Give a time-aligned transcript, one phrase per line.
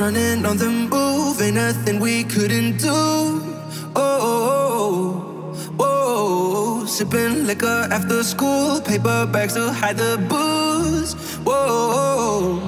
[0.00, 2.88] Running on the move, ain't nothing we couldn't do.
[2.88, 6.86] Oh, oh, oh, oh.
[6.86, 11.12] sipping liquor after school, paper bags to hide the booze.
[11.44, 12.62] Whoa,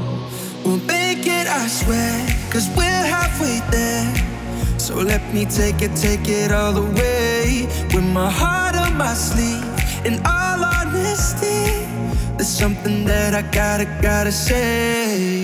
[0.63, 2.13] we'll make it, I swear,
[2.51, 4.79] cause we're halfway there.
[4.79, 7.67] So let me take it, take it all the way.
[7.95, 9.65] With my heart on my sleeve,
[10.05, 11.89] in all honesty,
[12.37, 15.42] there's something that I gotta, gotta say.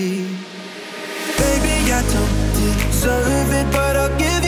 [3.01, 4.38] Deserve it, but I'll give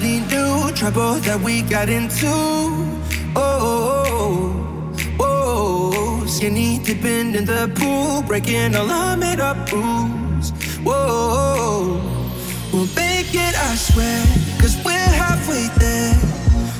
[0.00, 2.26] nobody knew trouble that we got into.
[3.36, 6.26] Oh, oh, oh, oh.
[6.26, 10.50] skinny dipping in the pool, breaking all our made up rules.
[10.82, 12.00] Whoa,
[12.72, 14.24] we'll make it, I swear,
[14.60, 16.14] cause we're halfway there.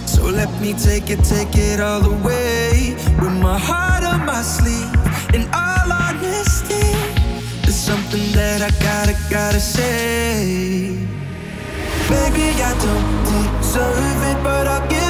[0.07, 2.95] So let me take it, take it all the way.
[3.21, 4.95] With my heart on my sleeve,
[5.35, 6.89] in all honesty,
[7.63, 11.20] there's something that I gotta, gotta say.
[12.11, 15.10] Maybe I don't deserve it, but I'll give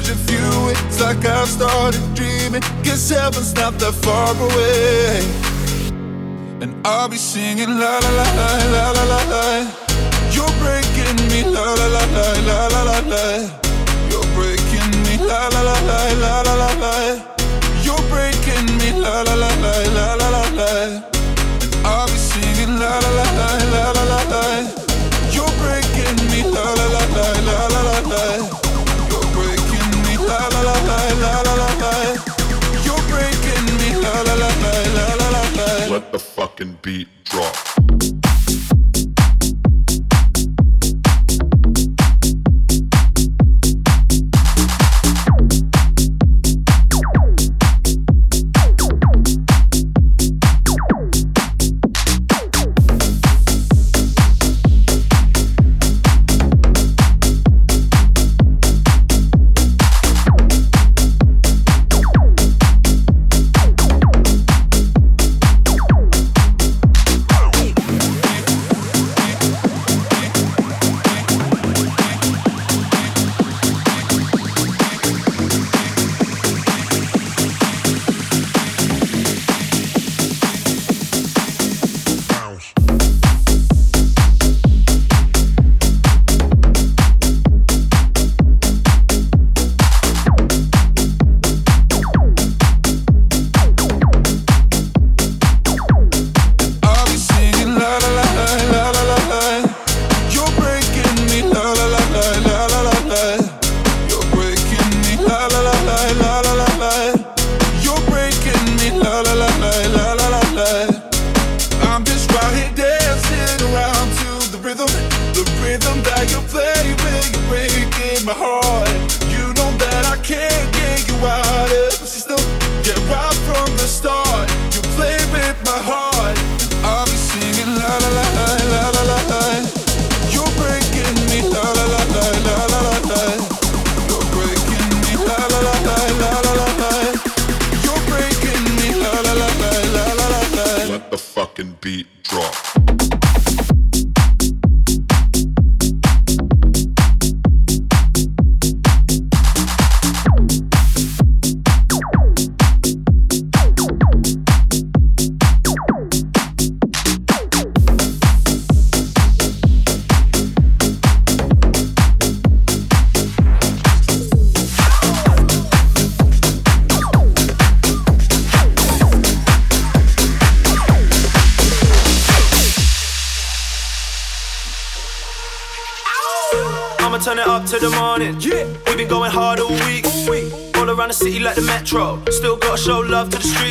[0.00, 2.62] touch of you, it's like I've started dreaming.
[2.82, 5.20] Guess heaven's not that far away.
[6.62, 8.26] And I'll be singing la la la
[8.74, 9.44] la la la la.
[10.34, 13.24] You're breaking me la la la la la la la.
[14.10, 16.94] You're breaking me la la la la la la la la.
[17.82, 19.50] You're breaking me la la la
[36.00, 37.79] Let the fucking beat drop.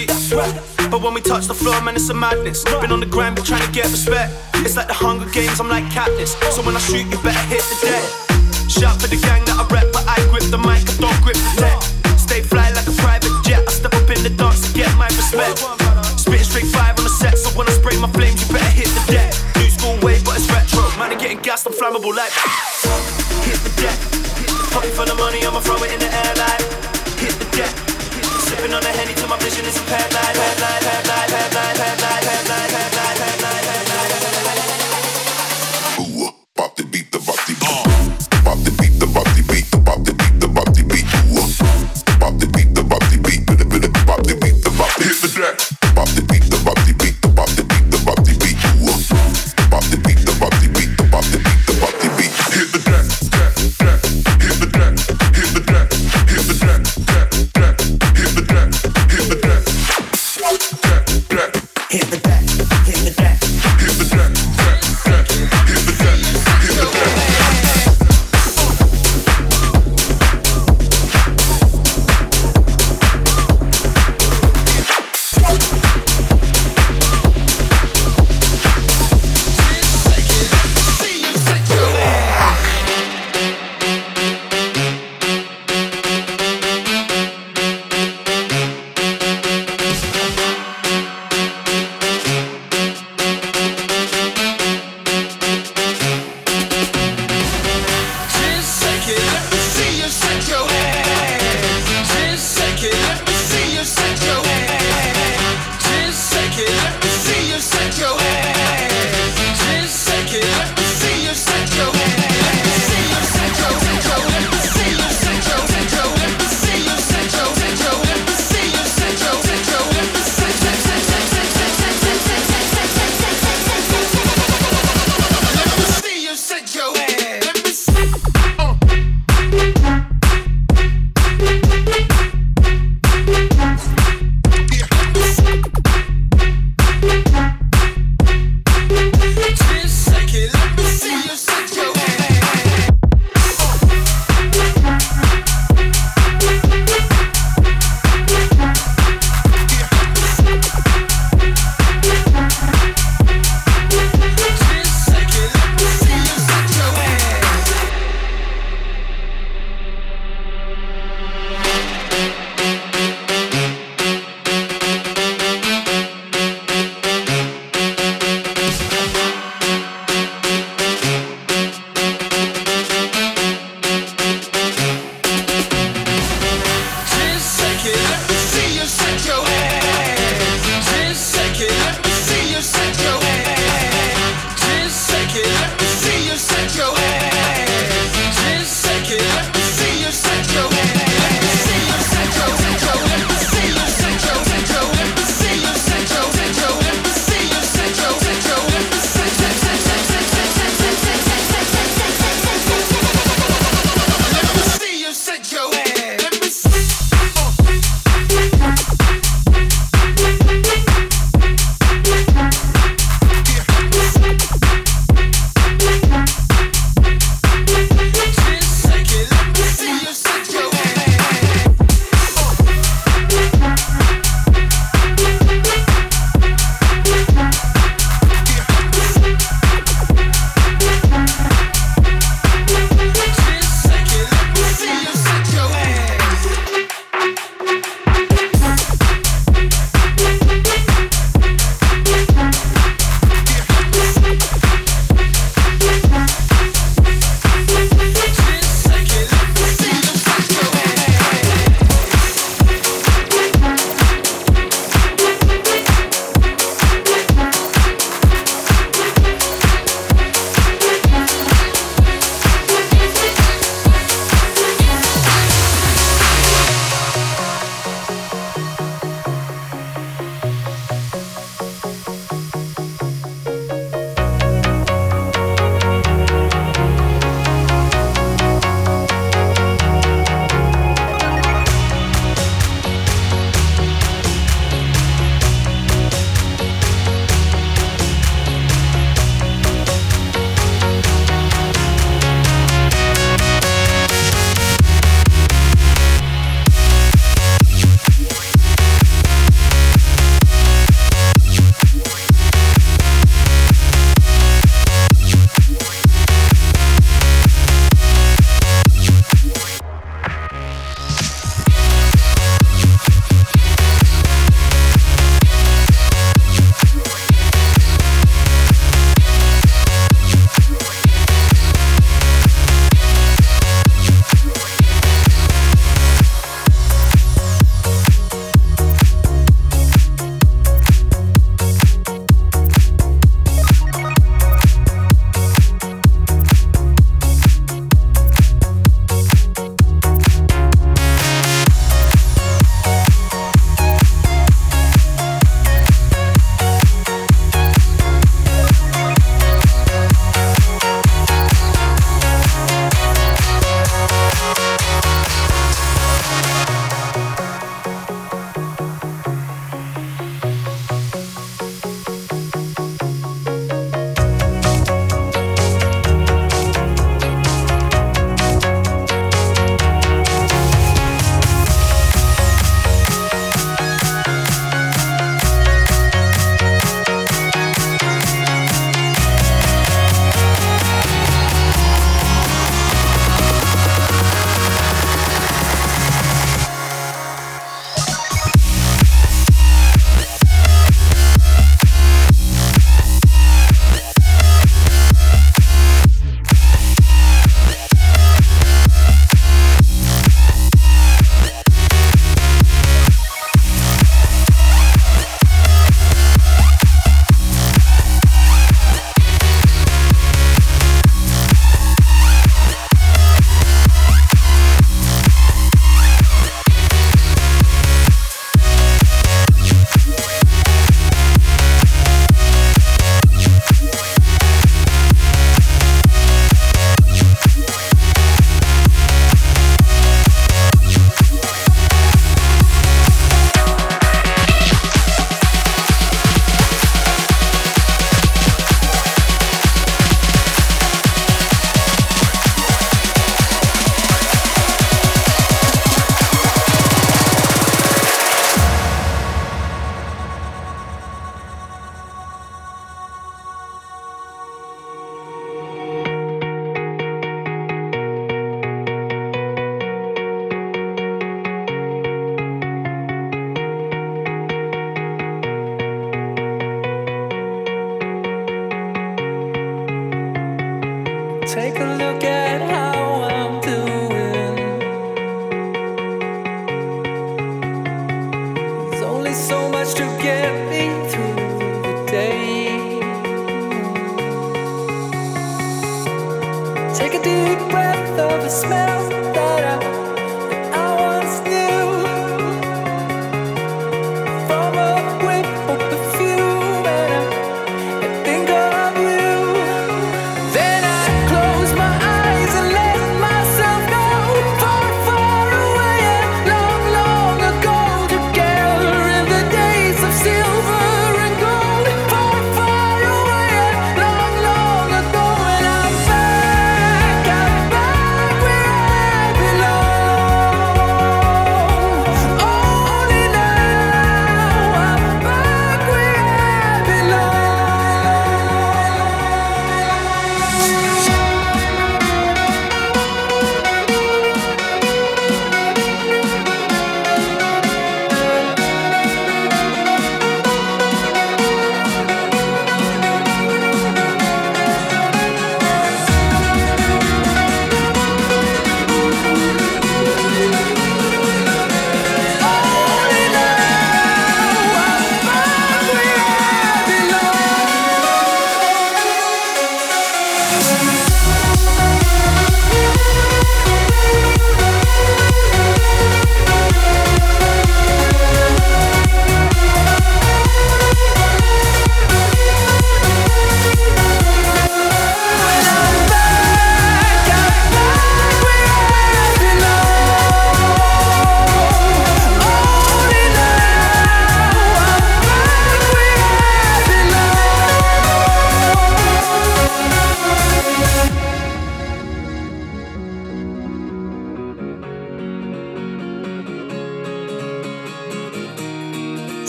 [0.09, 0.89] The streets.
[0.89, 2.63] But when we touch the floor, man, it's a madness.
[2.81, 4.33] Been on the grind, been trying to get respect.
[4.65, 6.33] It's like the Hunger Games, I'm like Katniss.
[6.51, 8.03] So when I shoot, you better hit the deck.
[8.69, 11.37] Shout for the gang that I rep, but I grip the mic, I don't grip
[11.37, 11.77] the tech.
[12.17, 13.65] Stay fly like a private jet.
[13.65, 15.61] I step up in the dark to get my respect.
[16.17, 18.89] Spitting straight five on the set, so when I spray my flames, you better hit
[18.93, 19.29] the deck.
[19.57, 20.85] New school wave, but it's retro.
[20.97, 22.33] Man, I'm getting gassed, I'm flammable like
[23.45, 23.97] hit the deck.
[24.73, 26.61] Pocket for the money, I'ma throw it in the air like
[27.17, 27.88] hit the deck
[28.59, 31.29] sipping on a henny till my vision is a pad light, pad light, pad light,
[31.29, 32.98] pad light, pad light, pad light.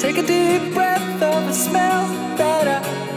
[0.02, 2.66] Like, a deep breath like, like, like, like.
[2.66, 3.09] ah,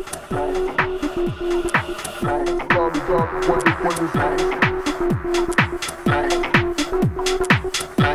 [0.00, 0.16] When,
[2.68, 4.06] when, when, when,
[7.96, 8.09] when,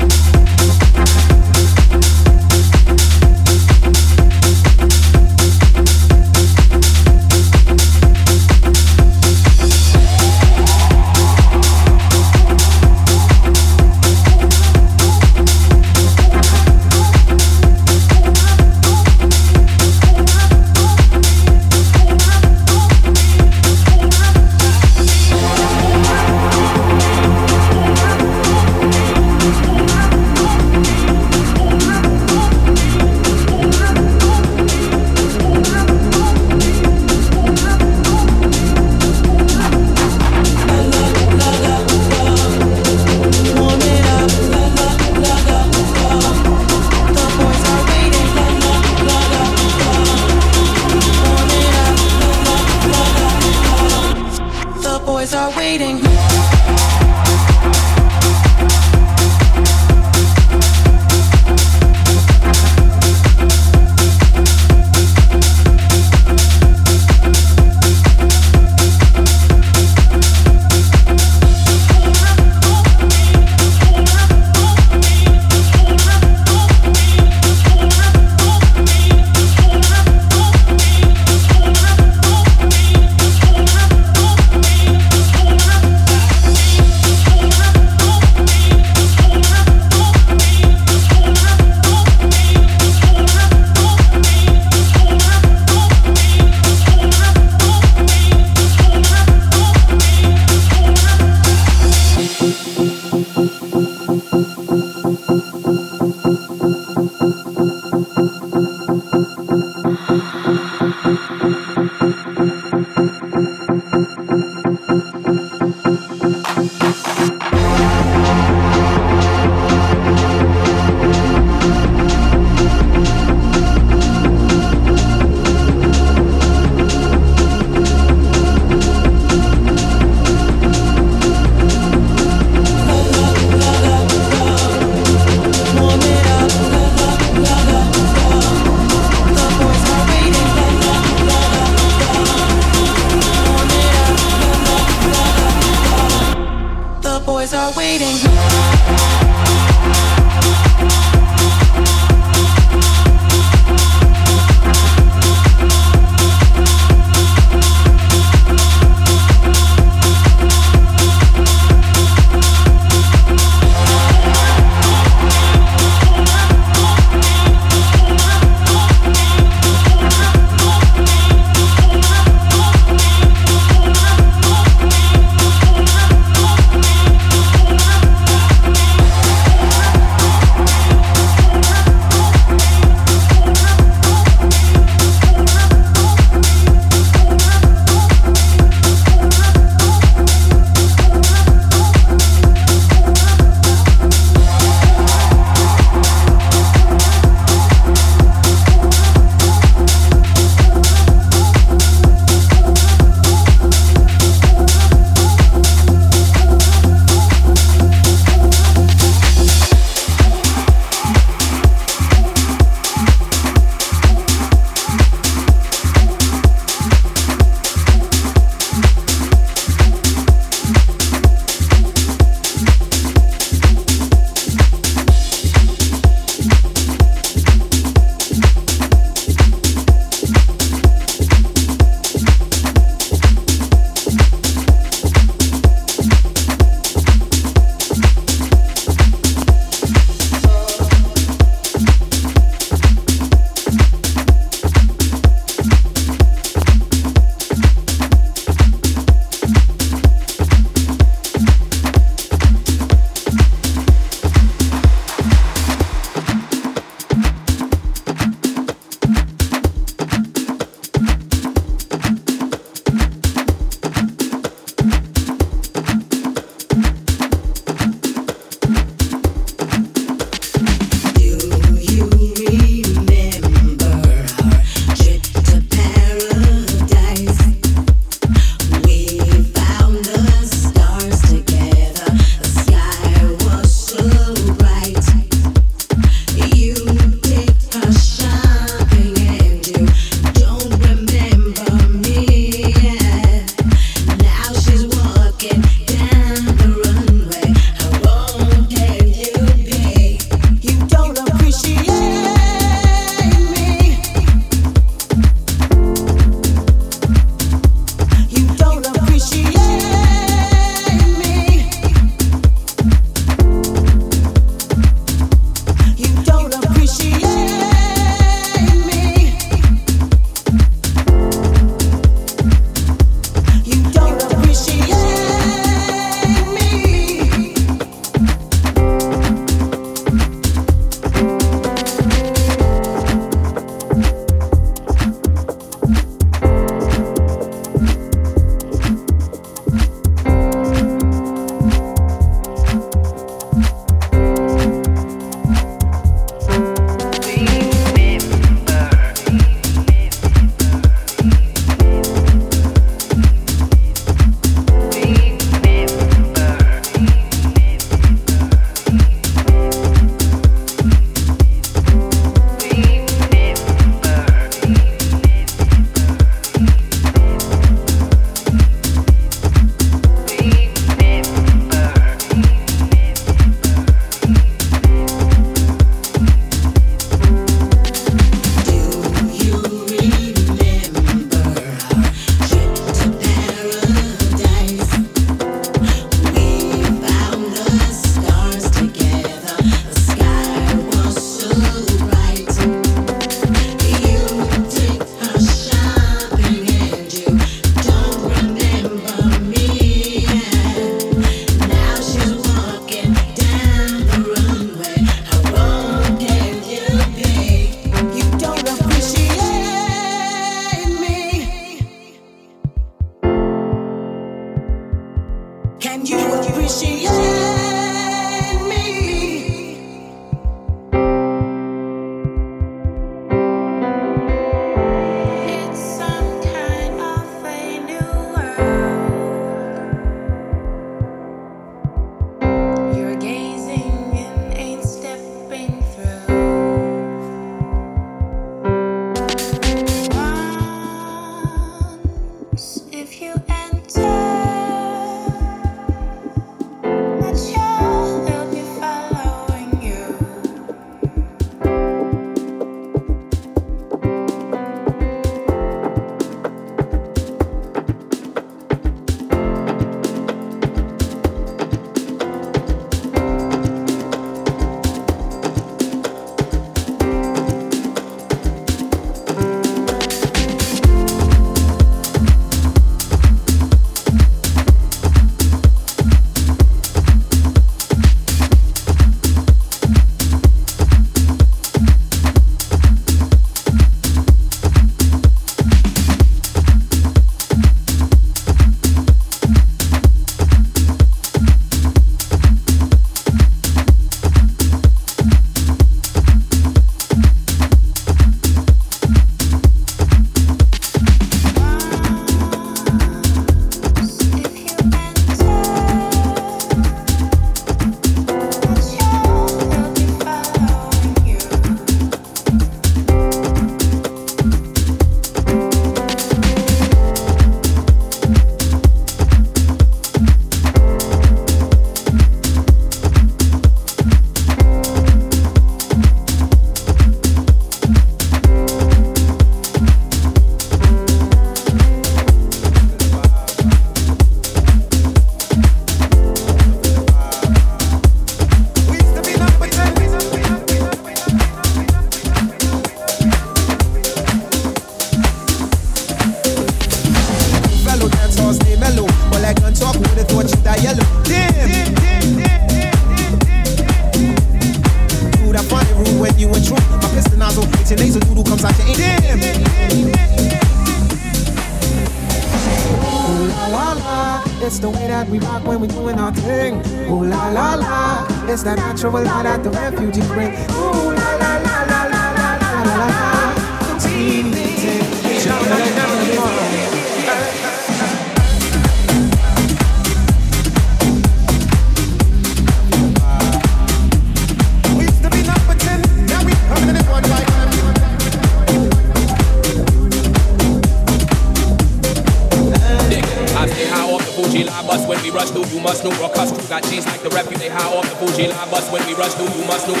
[599.23, 600.00] Mas não fumas, não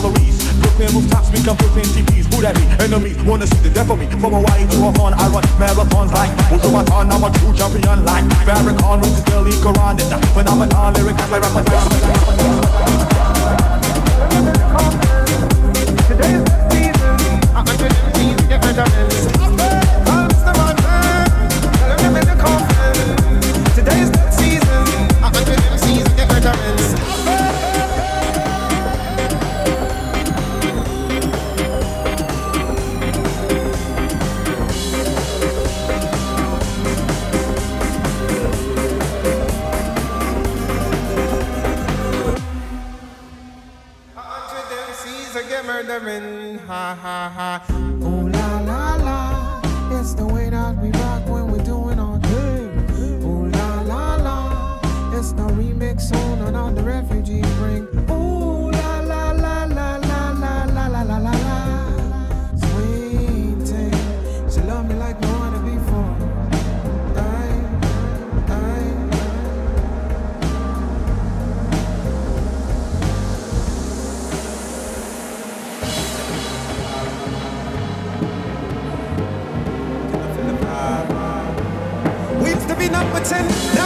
[0.00, 0.36] calories.
[0.60, 2.26] Brooklyn rooftops become Brooklyn TVs.
[2.32, 2.64] Who that be?
[2.84, 4.06] Enemies wanna see the death of me.
[4.06, 7.12] From Hawaii to Hahn, I run marathons like Uzuratan.
[7.12, 13.09] I'm a true champion like Farrakhan, Roots, Delhi, Quran, and phenomenon lyrics like Ramadan.
[83.20, 83.79] Everton.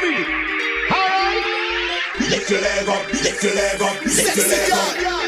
[0.00, 0.24] for me.
[0.90, 2.00] All right.
[2.20, 5.27] Lift your leg up, lift your leg up, lift your leg up.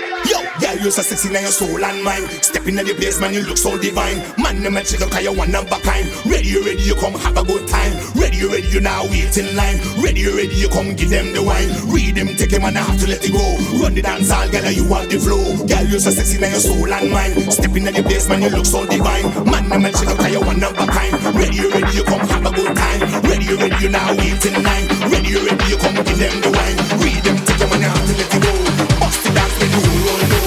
[0.80, 2.24] You so sexy now your soul and mind.
[2.40, 4.16] Stepping in the place, man, you look so divine.
[4.40, 6.08] Man, no man, check out you one number kind.
[6.24, 7.92] Ready, you ready, you come have a good time.
[8.16, 9.76] Ready, you ready, you now wait in line.
[10.00, 11.68] Ready, you ready, you come give them the wine.
[11.92, 13.44] Read them, take them, and I have to let it go.
[13.76, 15.52] Run the dance all, girl, you want the flow.
[15.68, 17.52] Girl, you so sexy now your soul and mind.
[17.52, 19.28] Stepping in the place, man, you look so divine.
[19.44, 21.12] Man, no man, check out you one number kind.
[21.36, 23.00] Ready, you ready, you come have a good time.
[23.28, 24.88] Ready, you ready, you now wait in line.
[25.12, 26.78] Ready, you ready, you come give them the wine.
[27.04, 28.52] Read them, take them, and I have to let it go.
[28.96, 30.39] Bust the dance, when you roll.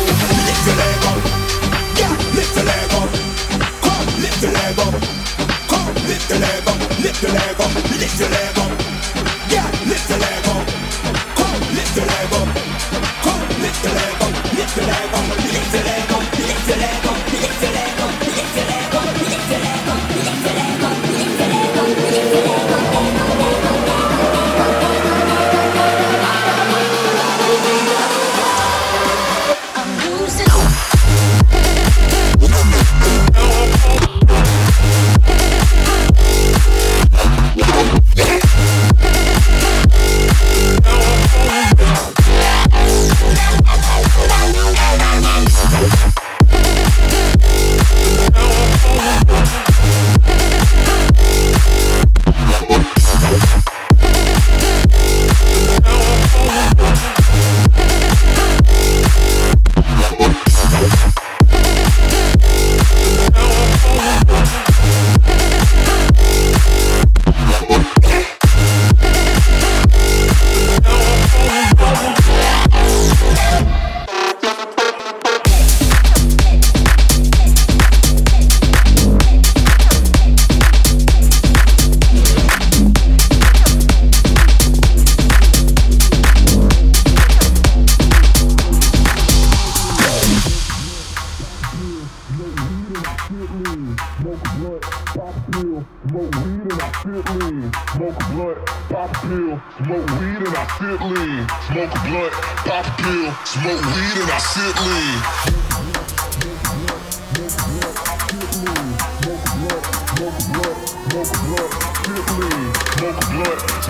[7.04, 8.63] Lift your leg up, lift your leg up.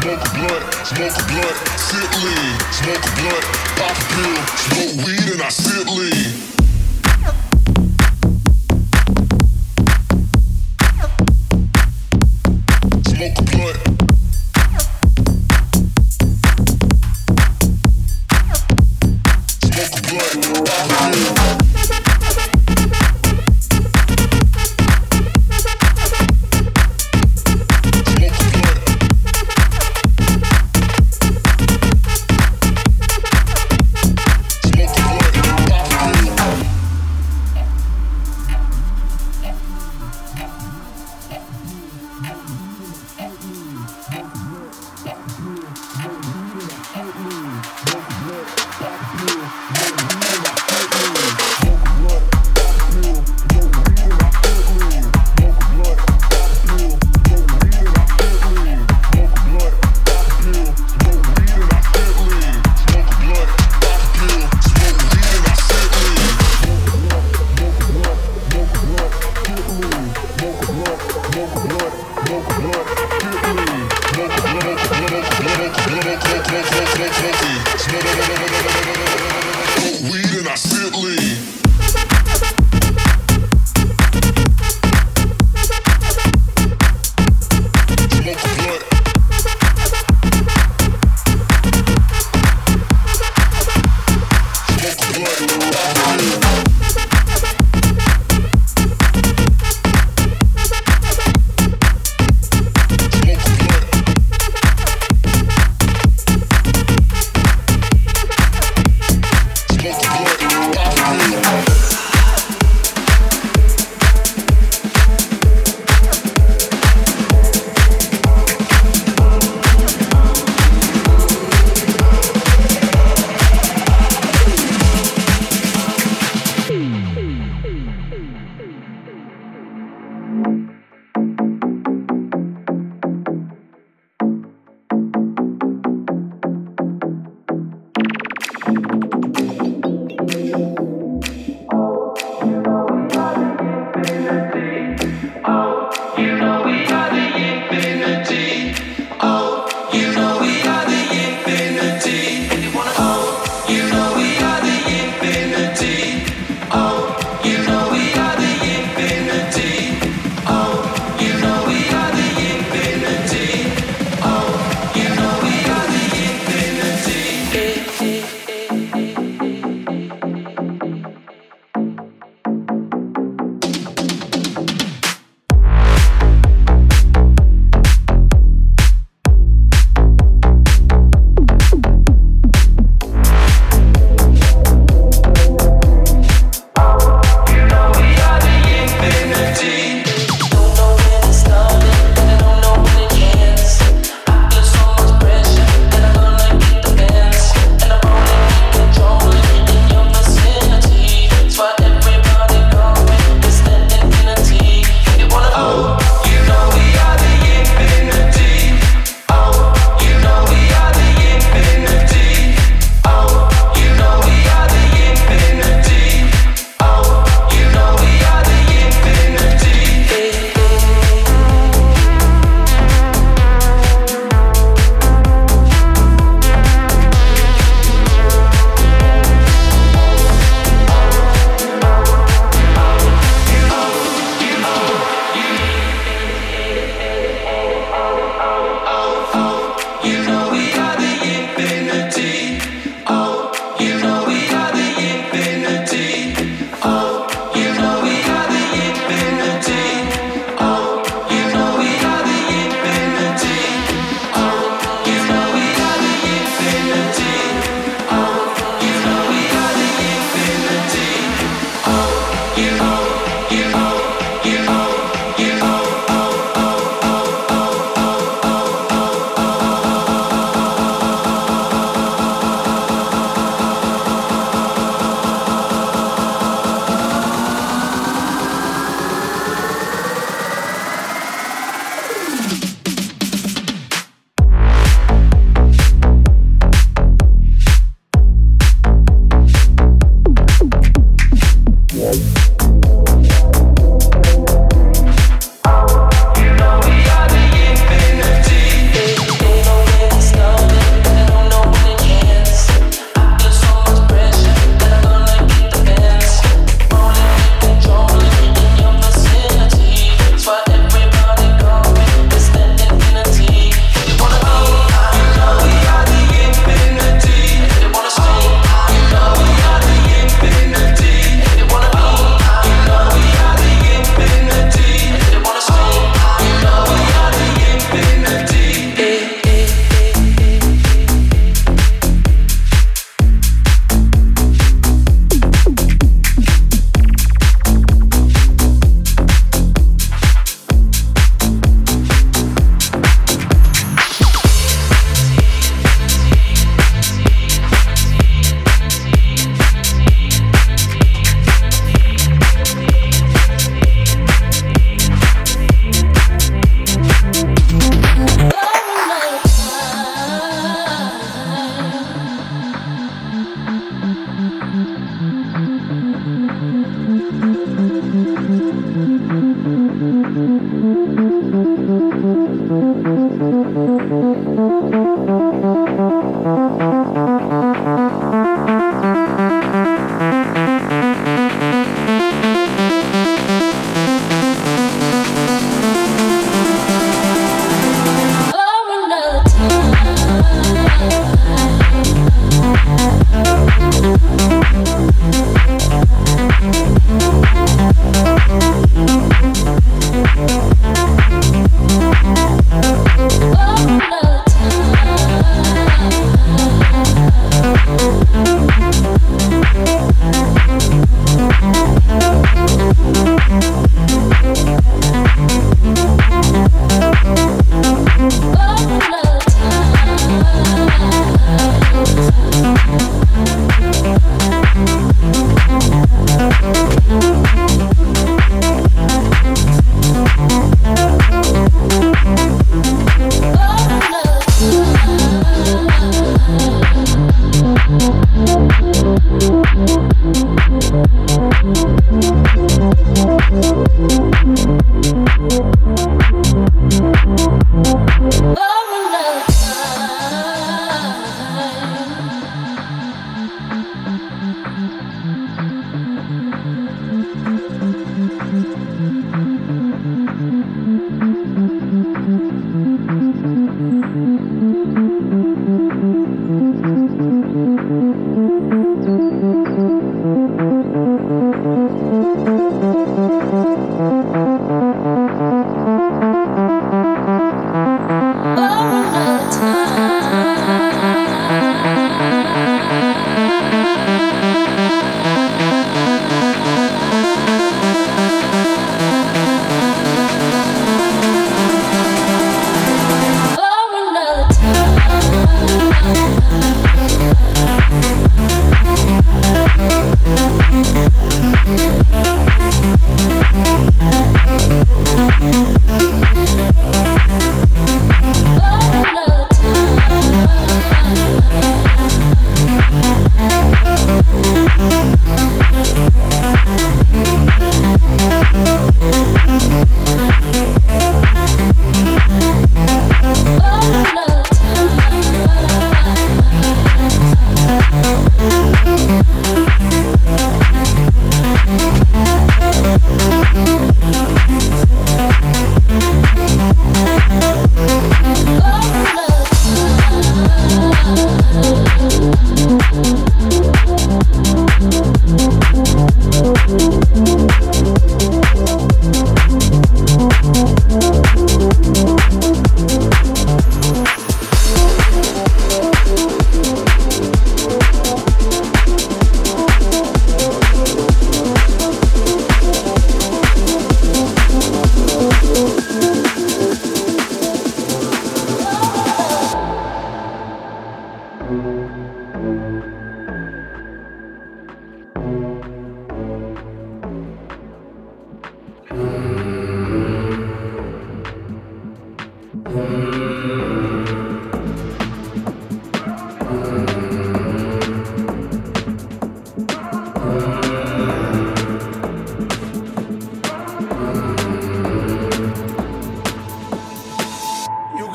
[0.04, 2.60] Smoke a blunt, smoke a blunt, sit lean.
[2.74, 3.45] Smoke a blunt,
[3.78, 6.53] pop a pill, smoke weed and I sit lean.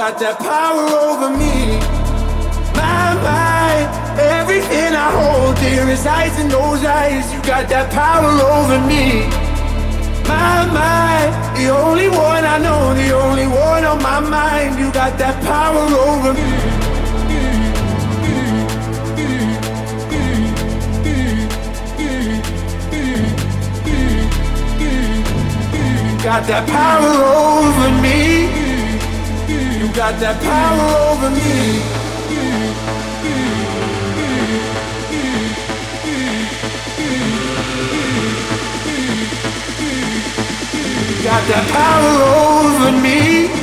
[0.00, 1.76] Got that power over me.
[2.72, 3.84] My mind,
[4.18, 7.28] everything I hold dear resides in those eyes.
[7.34, 9.28] You got that power over me.
[10.24, 14.80] My mind, the only one I know, the only one on my mind.
[14.80, 16.50] You got that power over me.
[26.24, 28.59] got that power over me.
[29.80, 31.80] You got that power over me.
[41.24, 42.12] got that power
[42.60, 43.59] over me.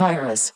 [0.00, 0.52] Virus.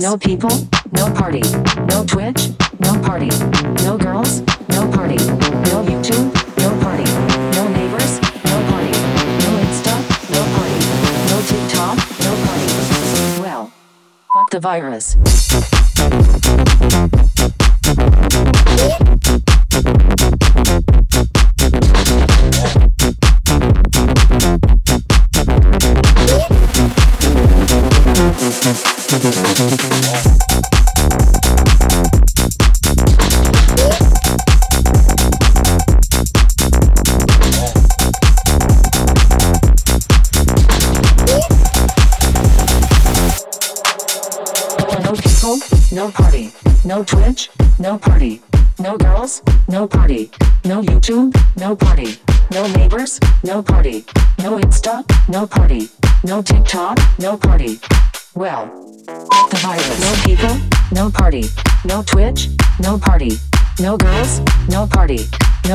[0.00, 0.10] Virus.
[0.10, 0.50] No people,
[0.92, 1.42] no party.
[1.88, 2.50] No Twitch,
[2.80, 3.28] no party.
[3.84, 5.16] No girls, no party.
[5.16, 7.04] No YouTube, no party.
[7.56, 8.92] No neighbors, no party.
[9.40, 9.94] No Insta,
[10.30, 10.78] no party.
[11.30, 13.40] No TikTok, no party.
[13.40, 13.72] Well,
[14.34, 15.16] fuck the virus.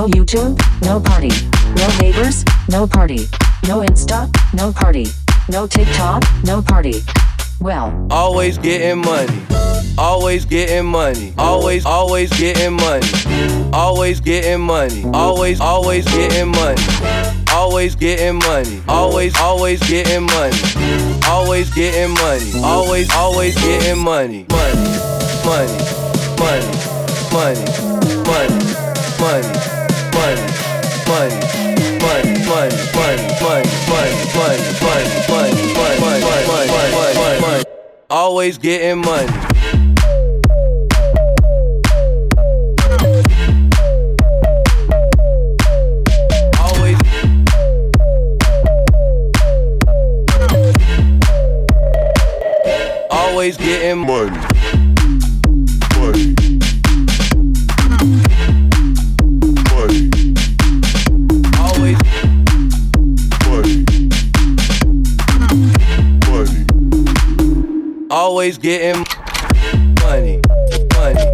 [0.08, 1.30] YouTube, no party.
[1.76, 3.28] No neighbors, no party.
[3.68, 5.08] No Insta, no party.
[5.50, 7.02] No TikTok, no party.
[7.60, 9.42] Well, Always getting money.
[9.98, 11.34] Always getting money.
[11.38, 13.08] Always, always getting money.
[13.74, 15.04] Always getting money.
[15.14, 16.82] Always, always getting money.
[17.52, 18.82] Always getting money.
[18.88, 20.58] Always, always getting money.
[21.26, 22.52] Always getting money.
[22.64, 24.46] Always, always getting money.
[24.50, 25.00] Money,
[25.46, 25.78] money,
[26.38, 26.68] money,
[27.32, 27.66] money,
[28.28, 28.60] money,
[29.20, 29.85] money,
[38.10, 39.28] Always getting money.
[46.60, 47.00] Always.
[53.12, 54.55] Always getting money.
[68.36, 69.02] Always getting
[70.04, 70.42] money.
[70.94, 71.26] Money.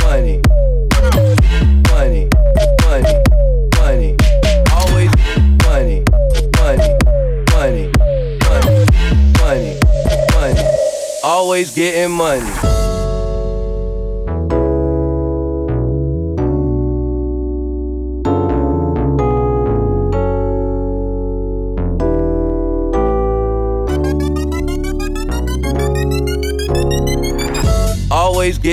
[0.00, 0.40] Money.
[1.90, 2.28] Money.
[2.88, 3.16] Money.
[3.76, 4.16] Money.
[4.72, 5.10] Always
[5.66, 6.04] money.
[6.56, 6.96] Money.
[7.52, 7.92] Money.
[8.48, 8.80] Money.
[9.36, 9.80] Money.
[10.32, 10.64] Money.
[11.22, 12.67] Always getting money.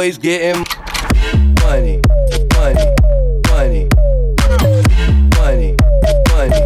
[0.05, 0.63] Always getting
[1.63, 1.99] money.
[2.53, 2.93] Money.
[3.49, 3.89] Money.
[5.33, 5.75] Money.
[6.29, 6.63] Money.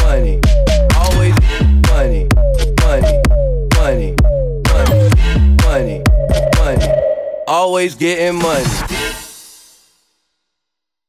[0.00, 0.40] Money.
[0.96, 1.34] Always
[1.92, 2.26] money.
[2.80, 3.22] Money.
[3.76, 4.16] Money.
[4.66, 5.62] Money.
[5.62, 6.02] Money.
[6.58, 6.88] Money.
[7.46, 8.91] Always getting money.